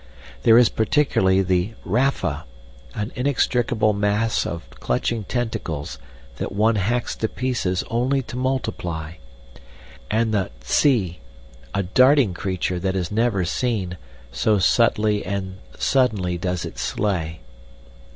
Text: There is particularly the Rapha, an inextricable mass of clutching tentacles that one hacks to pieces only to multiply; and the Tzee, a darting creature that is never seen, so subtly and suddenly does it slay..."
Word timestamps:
There 0.41 0.57
is 0.57 0.69
particularly 0.69 1.43
the 1.43 1.73
Rapha, 1.85 2.45
an 2.95 3.11
inextricable 3.13 3.93
mass 3.93 4.47
of 4.47 4.67
clutching 4.79 5.25
tentacles 5.25 5.99
that 6.37 6.51
one 6.51 6.77
hacks 6.77 7.15
to 7.17 7.27
pieces 7.27 7.83
only 7.87 8.23
to 8.23 8.35
multiply; 8.35 9.17
and 10.09 10.33
the 10.33 10.49
Tzee, 10.61 11.19
a 11.75 11.83
darting 11.83 12.33
creature 12.33 12.79
that 12.79 12.95
is 12.95 13.11
never 13.11 13.45
seen, 13.45 13.95
so 14.31 14.57
subtly 14.57 15.23
and 15.23 15.59
suddenly 15.77 16.35
does 16.35 16.65
it 16.65 16.79
slay..." 16.79 17.41